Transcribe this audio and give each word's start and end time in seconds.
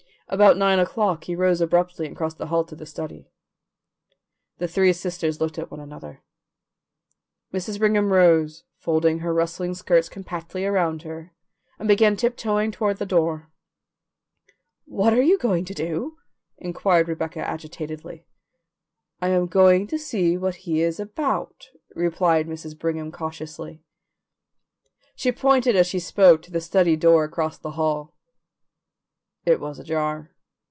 About 0.27 0.55
nine 0.55 0.79
o'clock 0.79 1.25
he 1.25 1.35
rose 1.35 1.59
abruptly 1.59 2.07
and 2.07 2.15
crossed 2.15 2.37
the 2.37 2.45
hall 2.47 2.63
to 2.63 2.73
the 2.75 2.85
study. 2.85 3.29
The 4.59 4.67
three 4.69 4.93
sisters 4.93 5.41
looked 5.41 5.59
at 5.59 5.69
one 5.69 5.81
another. 5.81 6.21
Mrs. 7.53 7.79
Brigham 7.79 8.13
rose, 8.13 8.63
folded 8.77 9.19
her 9.19 9.33
rustling 9.33 9.73
skirts 9.73 10.07
compactly 10.07 10.63
around 10.65 11.01
her, 11.01 11.33
and 11.77 11.85
began 11.85 12.15
tiptoeing 12.15 12.71
toward 12.71 12.95
the 12.95 13.05
door. 13.05 13.51
"What 14.85 15.11
are 15.11 15.21
you 15.21 15.37
going 15.37 15.65
to 15.65 15.73
do?" 15.73 16.15
inquired 16.57 17.09
Rebecca 17.09 17.41
agitatedly. 17.45 18.25
"I 19.21 19.27
am 19.31 19.47
going 19.47 19.85
to 19.87 19.99
see 19.99 20.37
what 20.37 20.55
he 20.63 20.81
is 20.81 20.97
about," 20.97 21.71
replied 21.93 22.47
Mrs. 22.47 22.79
Brigham 22.79 23.11
cautiously. 23.11 23.83
She 25.13 25.33
pointed 25.33 25.75
as 25.75 25.87
she 25.87 25.99
spoke 25.99 26.41
to 26.43 26.51
the 26.51 26.61
study 26.61 26.95
door 26.95 27.25
across 27.25 27.57
the 27.57 27.71
hall; 27.71 28.15
it 29.43 29.59
was 29.59 29.79
ajar. 29.79 30.29